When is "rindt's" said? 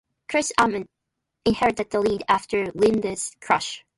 2.71-3.35